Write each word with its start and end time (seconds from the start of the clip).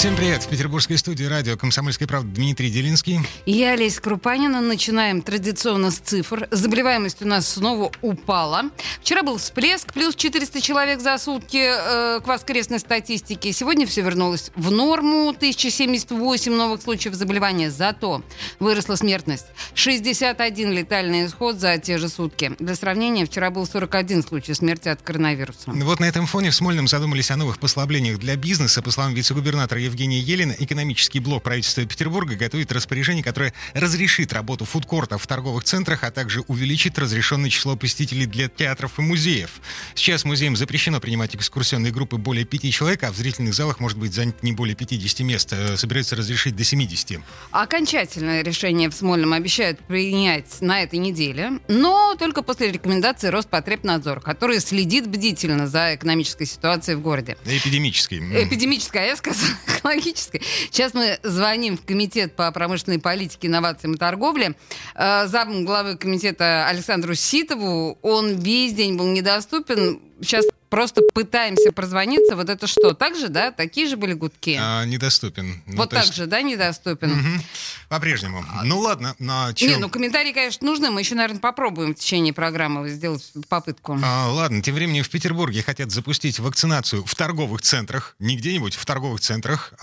Всем 0.00 0.16
привет! 0.16 0.44
В 0.44 0.48
петербургской 0.48 0.96
студии 0.96 1.24
радио 1.24 1.58
«Комсомольская 1.58 2.08
правда» 2.08 2.30
Дмитрий 2.34 2.70
Делинский. 2.70 3.20
Я, 3.44 3.72
Олеся 3.72 4.00
Крупанина. 4.00 4.62
Начинаем 4.62 5.20
традиционно 5.20 5.90
с 5.90 5.98
цифр. 5.98 6.48
Заболеваемость 6.50 7.20
у 7.20 7.26
нас 7.26 7.46
снова 7.46 7.92
упала. 8.00 8.70
Вчера 9.02 9.22
был 9.22 9.36
всплеск, 9.36 9.92
плюс 9.92 10.14
400 10.14 10.62
человек 10.62 11.00
за 11.02 11.18
сутки 11.18 11.58
э, 11.58 12.20
к 12.20 12.26
воскресной 12.26 12.78
статистике. 12.78 13.52
Сегодня 13.52 13.86
все 13.86 14.00
вернулось 14.00 14.52
в 14.56 14.70
норму. 14.70 15.34
1078 15.36 16.50
новых 16.50 16.80
случаев 16.80 17.12
заболевания. 17.12 17.70
Зато 17.70 18.22
выросла 18.58 18.94
смертность. 18.94 19.48
61 19.74 20.72
летальный 20.72 21.26
исход 21.26 21.60
за 21.60 21.76
те 21.76 21.98
же 21.98 22.08
сутки. 22.08 22.52
Для 22.58 22.74
сравнения, 22.74 23.26
вчера 23.26 23.50
был 23.50 23.66
41 23.66 24.22
случай 24.22 24.54
смерти 24.54 24.88
от 24.88 25.02
коронавируса. 25.02 25.72
Вот 25.72 26.00
на 26.00 26.06
этом 26.06 26.24
фоне 26.24 26.52
в 26.52 26.54
Смольном 26.54 26.88
задумались 26.88 27.30
о 27.30 27.36
новых 27.36 27.58
послаблениях 27.58 28.18
для 28.18 28.36
бизнеса. 28.36 28.80
По 28.80 28.90
словам 28.90 29.12
вице-губернатора 29.12 29.89
Евгения 29.90 30.20
Елена, 30.20 30.54
экономический 30.56 31.18
блок 31.18 31.42
правительства 31.42 31.84
Петербурга 31.84 32.36
готовит 32.36 32.70
распоряжение, 32.70 33.24
которое 33.24 33.52
разрешит 33.74 34.32
работу 34.32 34.64
фудкортов 34.64 35.22
в 35.22 35.26
торговых 35.26 35.64
центрах, 35.64 36.04
а 36.04 36.12
также 36.12 36.42
увеличит 36.42 36.96
разрешенное 36.96 37.50
число 37.50 37.74
посетителей 37.74 38.26
для 38.26 38.48
театров 38.48 39.00
и 39.00 39.02
музеев. 39.02 39.50
Сейчас 39.96 40.24
музеям 40.24 40.54
запрещено 40.54 41.00
принимать 41.00 41.34
экскурсионные 41.34 41.92
группы 41.92 42.18
более 42.18 42.44
пяти 42.44 42.70
человек, 42.70 43.02
а 43.02 43.10
в 43.10 43.16
зрительных 43.16 43.52
залах 43.52 43.80
может 43.80 43.98
быть 43.98 44.14
занято 44.14 44.38
не 44.42 44.52
более 44.52 44.76
50 44.76 45.20
мест. 45.20 45.52
Э, 45.52 45.76
собираются 45.76 46.14
разрешить 46.14 46.54
до 46.54 46.62
70. 46.62 47.20
Окончательное 47.50 48.42
решение 48.42 48.88
в 48.90 48.94
Смольном 48.94 49.32
обещают 49.32 49.80
принять 49.80 50.60
на 50.60 50.82
этой 50.82 51.00
неделе, 51.00 51.58
но 51.66 52.14
только 52.16 52.42
после 52.42 52.70
рекомендации 52.70 53.26
Роспотребнадзора, 53.28 54.20
который 54.20 54.60
следит 54.60 55.08
бдительно 55.08 55.66
за 55.66 55.96
экономической 55.96 56.44
ситуацией 56.44 56.96
в 56.96 57.00
городе. 57.00 57.36
Эпидемической. 57.44 58.18
Эпидемическая, 58.18 59.06
я 59.06 59.16
сказала 59.16 59.50
технологической. 59.80 60.42
Сейчас 60.70 60.94
мы 60.94 61.18
звоним 61.22 61.76
в 61.76 61.84
Комитет 61.84 62.36
по 62.36 62.50
промышленной 62.52 62.98
политике, 62.98 63.48
инновациям 63.48 63.94
и 63.94 63.96
торговле. 63.96 64.54
Э, 64.94 65.26
зам 65.26 65.64
главы 65.64 65.96
комитета 65.96 66.66
Александру 66.66 67.14
Ситову. 67.14 67.98
Он 68.02 68.38
весь 68.38 68.74
день 68.74 68.96
был 68.96 69.06
недоступен. 69.06 70.00
Сейчас 70.20 70.44
просто 70.68 71.02
пытаемся 71.14 71.72
прозвониться. 71.72 72.36
Вот 72.36 72.48
это 72.48 72.66
что? 72.66 72.94
Так 72.94 73.16
же, 73.16 73.28
да? 73.28 73.50
Такие 73.50 73.88
же 73.88 73.96
были 73.96 74.12
гудки? 74.12 74.56
А, 74.60 74.84
недоступен. 74.84 75.62
Ну, 75.66 75.76
вот 75.76 75.90
так 75.90 76.04
есть... 76.04 76.14
же, 76.14 76.26
да, 76.26 76.42
недоступен? 76.42 77.12
Угу. 77.12 77.42
По-прежнему. 77.88 78.44
Ну 78.62 78.78
ладно, 78.78 79.16
на 79.18 79.52
чем... 79.54 79.68
Не, 79.68 79.76
ну 79.76 79.88
комментарии, 79.88 80.32
конечно, 80.32 80.64
нужны. 80.64 80.90
Мы 80.90 81.00
еще, 81.00 81.16
наверное, 81.16 81.40
попробуем 81.40 81.94
в 81.94 81.98
течение 81.98 82.32
программы 82.32 82.88
сделать 82.88 83.32
попытку. 83.48 83.98
А, 84.02 84.28
ладно, 84.30 84.62
тем 84.62 84.76
временем 84.76 85.02
в 85.02 85.10
Петербурге 85.10 85.62
хотят 85.62 85.90
запустить 85.90 86.38
вакцинацию 86.38 87.04
в 87.04 87.14
торговых 87.16 87.62
центрах. 87.62 88.14
Не 88.20 88.36
где-нибудь, 88.36 88.74
в 88.74 88.86
торговых 88.86 89.20
центрах. 89.20 89.74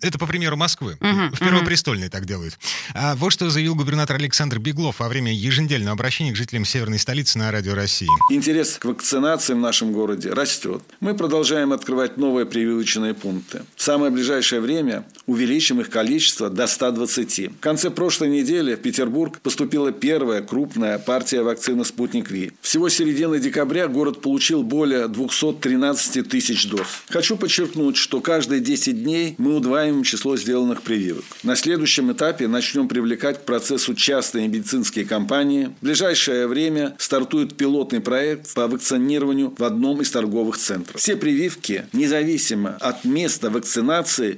Это 0.00 0.18
по 0.18 0.26
примеру 0.26 0.56
Москвы. 0.56 0.96
Угу, 1.00 1.34
в 1.34 1.38
Первопрестольной 1.38 2.06
угу. 2.06 2.12
так 2.12 2.24
делают. 2.24 2.58
А 2.94 3.14
вот 3.16 3.30
что 3.30 3.50
заявил 3.50 3.74
губернатор 3.74 4.16
Александр 4.16 4.58
Беглов 4.58 5.00
во 5.00 5.08
время 5.08 5.34
еженедельного 5.34 5.92
обращения 5.92 6.32
к 6.32 6.36
жителям 6.36 6.64
Северной 6.64 6.98
столицы 6.98 7.38
на 7.38 7.50
Радио 7.52 7.74
России. 7.74 8.08
Интерес 8.30 8.78
к 8.78 8.86
вакцинации 8.86 9.52
в 9.52 9.58
нашем 9.64 9.92
городе 9.92 10.32
растет. 10.32 10.82
Мы 11.00 11.14
продолжаем 11.14 11.72
открывать 11.72 12.16
новые 12.16 12.46
прививочные 12.46 13.14
пункты. 13.14 13.62
В 13.74 13.82
самое 13.82 14.10
ближайшее 14.10 14.60
время 14.60 15.04
увеличим 15.26 15.80
их 15.80 15.90
количество 15.90 16.50
до 16.50 16.66
120 16.66 17.24
сети. 17.34 17.48
В 17.48 17.60
конце 17.60 17.90
прошлой 17.90 18.28
недели 18.28 18.74
в 18.74 18.80
Петербург 18.80 19.40
поступила 19.40 19.92
первая 19.92 20.42
крупная 20.42 20.98
партия 20.98 21.42
вакцины 21.42 21.84
«Спутник 21.84 22.30
Ви». 22.30 22.52
Всего 22.60 22.88
середины 22.88 23.38
декабря 23.38 23.88
город 23.88 24.20
получил 24.20 24.62
более 24.62 25.08
213 25.08 26.28
тысяч 26.28 26.68
доз. 26.68 26.86
Хочу 27.08 27.36
подчеркнуть, 27.36 27.96
что 27.96 28.20
каждые 28.20 28.60
10 28.60 29.02
дней 29.02 29.34
мы 29.38 29.56
удваиваем 29.56 30.02
число 30.02 30.36
сделанных 30.36 30.82
прививок. 30.82 31.24
На 31.42 31.56
следующем 31.56 32.12
этапе 32.12 32.48
начнем 32.48 32.88
привлекать 32.88 33.38
к 33.38 33.44
процессу 33.44 33.94
частные 33.94 34.48
медицинские 34.48 35.04
компании. 35.04 35.70
В 35.80 35.84
ближайшее 35.84 36.46
время 36.46 36.94
стартует 36.98 37.56
пилотный 37.56 38.00
проект 38.00 38.52
по 38.54 38.66
вакцинированию 38.66 39.54
в 39.56 39.64
одном 39.64 40.00
из 40.00 40.10
торговых 40.10 40.56
центров. 40.58 41.00
Все 41.00 41.16
прививки, 41.16 41.86
независимо 41.92 42.76
от 42.80 43.04
места 43.04 43.50
вакцинации, 43.50 44.36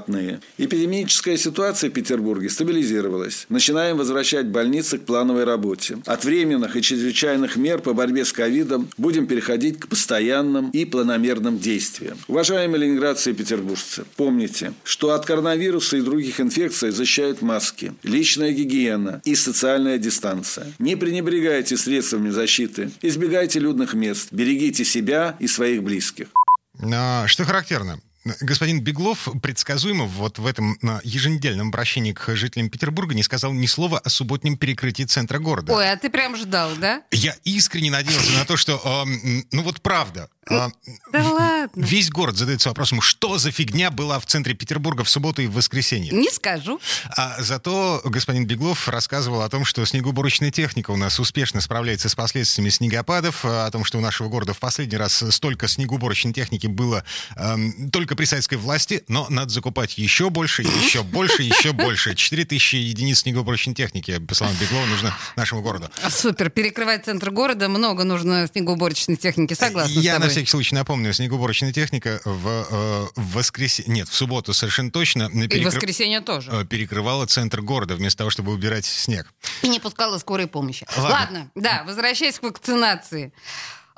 бесплатные. 0.00 0.40
Эпидемическая 0.58 1.36
ситуация 1.36 1.90
в 1.90 1.92
Петербурге 1.92 2.10
Петербурге 2.20 2.50
стабилизировалась. 2.50 3.46
Начинаем 3.48 3.96
возвращать 3.96 4.46
больницы 4.46 4.98
к 4.98 5.04
плановой 5.04 5.44
работе. 5.44 5.98
От 6.06 6.24
временных 6.24 6.76
и 6.76 6.82
чрезвычайных 6.82 7.56
мер 7.56 7.78
по 7.80 7.92
борьбе 7.92 8.24
с 8.24 8.32
ковидом 8.32 8.88
будем 8.96 9.26
переходить 9.26 9.78
к 9.78 9.88
постоянным 9.88 10.70
и 10.70 10.84
планомерным 10.84 11.58
действиям. 11.58 12.18
Уважаемые 12.28 12.82
ленинградцы 12.82 13.30
и 13.30 13.34
петербуржцы, 13.34 14.04
помните, 14.16 14.72
что 14.84 15.12
от 15.12 15.24
коронавируса 15.24 15.96
и 15.96 16.02
других 16.02 16.40
инфекций 16.40 16.90
защищают 16.90 17.42
маски, 17.42 17.92
личная 18.02 18.52
гигиена 18.52 19.20
и 19.24 19.34
социальная 19.34 19.98
дистанция. 19.98 20.72
Не 20.78 20.96
пренебрегайте 20.96 21.76
средствами 21.76 22.30
защиты, 22.30 22.90
избегайте 23.02 23.60
людных 23.60 23.94
мест, 23.94 24.28
берегите 24.32 24.84
себя 24.84 25.36
и 25.38 25.46
своих 25.46 25.82
близких. 25.82 26.28
А, 26.82 27.26
что 27.26 27.44
характерно, 27.44 28.00
Господин 28.24 28.80
Беглов 28.80 29.28
предсказуемо 29.42 30.04
вот 30.04 30.38
в 30.38 30.46
этом 30.46 30.78
еженедельном 31.02 31.68
обращении 31.68 32.12
к 32.12 32.34
жителям 32.36 32.68
Петербурга 32.68 33.14
не 33.14 33.22
сказал 33.22 33.52
ни 33.52 33.66
слова 33.66 33.98
о 33.98 34.08
субботнем 34.10 34.58
перекрытии 34.58 35.04
центра 35.04 35.38
города. 35.38 35.72
Ой, 35.72 35.90
а 35.90 35.96
ты 35.96 36.10
прям 36.10 36.36
ждал, 36.36 36.76
да? 36.76 37.02
Я 37.10 37.34
искренне 37.44 37.90
надеялся 37.90 38.32
на 38.32 38.44
то, 38.44 38.56
что, 38.56 38.76
э, 39.06 39.42
ну 39.52 39.62
вот 39.62 39.80
правда, 39.80 40.28
да 40.48 40.70
ладно. 41.12 41.82
Весь 41.82 42.10
город 42.10 42.36
задается 42.36 42.70
вопросом, 42.70 43.00
что 43.00 43.38
за 43.38 43.50
фигня 43.50 43.90
была 43.90 44.18
в 44.18 44.26
центре 44.26 44.54
Петербурга 44.54 45.04
в 45.04 45.10
субботу 45.10 45.42
и 45.42 45.46
в 45.46 45.52
воскресенье. 45.52 46.12
Не 46.12 46.30
скажу. 46.30 46.80
А 47.16 47.36
зато 47.40 48.00
господин 48.04 48.46
Беглов 48.46 48.88
рассказывал 48.88 49.42
о 49.42 49.48
том, 49.48 49.64
что 49.64 49.84
снегоуборочная 49.84 50.50
техника 50.50 50.90
у 50.90 50.96
нас 50.96 51.20
успешно 51.20 51.60
справляется 51.60 52.08
с 52.08 52.14
последствиями 52.14 52.70
снегопадов, 52.70 53.44
о 53.44 53.70
том, 53.70 53.84
что 53.84 53.98
у 53.98 54.00
нашего 54.00 54.28
города 54.28 54.54
в 54.54 54.58
последний 54.58 54.96
раз 54.96 55.22
столько 55.30 55.68
снегоуборочной 55.68 56.32
техники 56.32 56.66
было 56.66 57.04
эм, 57.36 57.90
только 57.90 58.16
при 58.16 58.24
советской 58.24 58.56
власти, 58.56 59.04
но 59.08 59.26
надо 59.28 59.50
закупать 59.50 59.98
еще 59.98 60.30
больше, 60.30 60.62
еще 60.62 61.02
больше, 61.02 61.42
еще 61.42 61.72
больше. 61.72 62.14
4000 62.14 62.76
единиц 62.76 63.20
снегоуборочной 63.20 63.74
техники, 63.74 64.18
по 64.18 64.34
словам 64.34 64.56
Беглова, 64.60 64.86
нужно 64.86 65.14
нашему 65.36 65.62
городу. 65.62 65.90
Супер. 66.08 66.50
Перекрывать 66.50 67.04
центр 67.04 67.30
города 67.30 67.68
много 67.68 68.04
нужно 68.04 68.48
снегоуборочной 68.48 69.16
техники. 69.16 69.54
Согласна 69.54 70.00
Я 70.00 70.18
всякий 70.30 70.50
случай 70.50 70.74
напомню, 70.74 71.12
снегоуборочная 71.12 71.72
техника 71.72 72.20
в, 72.24 72.48
э, 72.48 73.06
в 73.16 73.32
воскресенье, 73.34 73.92
нет, 73.92 74.08
в 74.08 74.14
субботу 74.14 74.52
совершенно 74.52 74.90
точно. 74.90 75.30
Перекры... 75.30 75.58
И 75.58 75.64
в 75.64 75.66
воскресенье 75.66 76.20
тоже. 76.20 76.50
Э, 76.52 76.64
перекрывала 76.64 77.26
центр 77.26 77.60
города 77.60 77.94
вместо 77.96 78.18
того, 78.18 78.30
чтобы 78.30 78.52
убирать 78.52 78.84
снег. 78.84 79.32
И 79.62 79.68
не 79.68 79.80
пускала 79.80 80.18
скорой 80.18 80.46
помощи. 80.46 80.86
Ладно, 80.96 81.10
Ладно 81.10 81.50
да, 81.54 81.84
возвращаясь 81.86 82.38
к 82.38 82.42
вакцинации. 82.42 83.32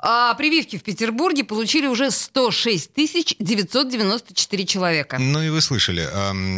А 0.05 0.33
прививки 0.33 0.77
в 0.77 0.83
Петербурге 0.83 1.45
получили 1.45 1.87
уже 1.87 2.11
106 2.11 2.91
994 3.39 4.65
человека. 4.65 5.17
Ну 5.17 5.41
и 5.41 5.47
вы 5.47 5.61
слышали, 5.61 6.09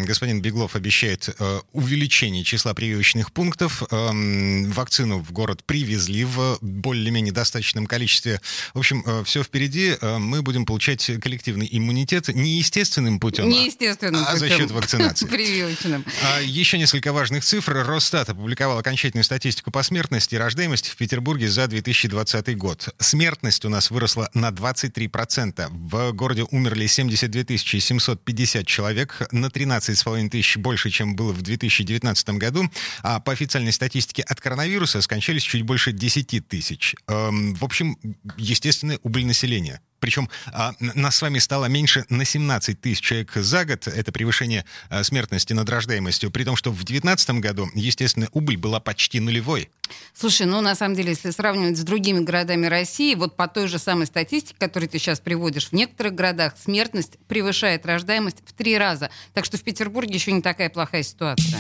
господин 0.04 0.42
Беглов 0.42 0.76
обещает 0.76 1.30
э, 1.38 1.60
увеличение 1.72 2.44
числа 2.44 2.74
прививочных 2.74 3.32
пунктов. 3.32 3.84
Вакцину 3.92 5.20
в 5.20 5.32
город 5.32 5.64
привезли 5.64 6.26
в 6.26 6.58
более-менее 6.60 7.32
достаточном 7.34 7.86
количестве. 7.86 8.42
В 8.74 8.80
общем, 8.80 9.04
э, 9.06 9.24
все 9.26 9.44
впереди. 9.44 9.96
Э, 10.02 10.18
мы 10.18 10.42
будем 10.42 10.66
получать 10.66 11.06
коллективный 11.22 11.70
иммунитет 11.72 12.30
не 12.30 12.58
естественным 12.58 13.20
путем, 13.20 13.48
не 13.48 13.68
естественным 13.68 14.24
а, 14.24 14.32
а 14.32 14.38
за 14.38 14.50
счет 14.50 14.72
вакцинации. 14.72 15.28
Прививочным. 15.28 16.04
А 16.24 16.42
еще 16.42 16.80
несколько 16.80 17.14
важных 17.14 17.46
цифр. 17.46 17.86
Росстат 17.86 18.28
опубликовал 18.28 18.80
окончательную 18.80 19.24
статистику 19.24 19.70
по 19.70 19.84
смертности 19.84 20.34
и 20.34 20.38
рождаемости 20.40 20.90
в 20.90 20.96
Петербурге 20.96 21.48
за 21.48 21.68
2020 21.68 22.58
год. 22.58 22.90
Смерть 22.98 23.35
смертность 23.36 23.66
у 23.66 23.70
нас 23.70 23.92
выросла 23.92 24.30
на 24.34 24.50
23%. 24.50 25.68
В 25.70 26.14
городе 26.14 26.44
умерли 26.52 26.88
72 26.88 27.58
750 27.58 28.66
человек, 28.66 29.28
на 29.32 29.48
13,5 29.48 30.30
тысяч 30.30 30.56
больше, 30.56 30.90
чем 30.90 31.18
было 31.18 31.34
в 31.34 31.42
2019 31.42 32.30
году. 32.30 32.64
А 33.04 33.20
по 33.20 33.34
официальной 33.34 33.74
статистике 33.74 34.24
от 34.24 34.40
коронавируса 34.40 35.02
скончались 35.02 35.44
чуть 35.44 35.64
больше 35.64 35.92
10 35.92 36.48
тысяч. 36.48 36.96
Эм, 37.08 37.56
в 37.56 37.64
общем, 37.66 37.98
естественная 38.38 39.00
убыль 39.04 39.26
населения. 39.26 39.82
Причем 40.00 40.30
а, 40.54 40.74
нас 40.80 41.16
с 41.16 41.22
вами 41.22 41.40
стало 41.40 41.66
меньше 41.66 42.06
на 42.10 42.26
17 42.26 42.80
тысяч 42.80 43.02
человек 43.02 43.34
за 43.34 43.66
год. 43.66 43.88
Это 43.88 44.12
превышение 44.12 44.66
а, 44.90 45.04
смертности 45.04 45.54
над 45.54 45.70
рождаемостью. 45.70 46.32
При 46.32 46.44
том, 46.44 46.56
что 46.56 46.72
в 46.72 46.84
2019 46.84 47.30
году, 47.42 47.70
естественно, 47.74 48.28
убыль 48.32 48.58
была 48.58 48.80
почти 48.80 49.20
нулевой. 49.20 49.70
Слушай, 50.14 50.48
ну 50.48 50.62
на 50.62 50.76
самом 50.76 50.96
деле, 50.96 51.10
если 51.10 51.32
сравнивать 51.32 51.78
с 51.78 51.82
другими 51.82 52.20
городами 52.20 52.66
России, 52.66 53.16
вот 53.16 53.36
по 53.36 53.48
той 53.48 53.68
же 53.68 53.80
самой 53.80 54.08
статистике, 54.08 54.56
которую 54.58 54.90
ты 54.90 55.00
сейчас 55.00 55.20
приводишь, 55.20 55.70
в 55.70 55.74
некоторых 55.74 56.14
городах 56.14 56.54
смертность 56.62 57.18
превышает 57.28 57.86
рождаемость 57.86 58.38
в 58.46 58.54
три 58.54 58.78
раза. 58.78 59.10
Так 59.34 59.46
что 59.46 59.58
в 59.58 59.62
Петербурге 59.62 60.16
еще 60.16 60.32
не 60.32 60.42
такая 60.42 60.70
плохая 60.70 61.04
ситуация. 61.04 61.60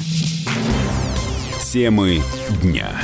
Темы 1.72 2.24
дня. 2.62 3.02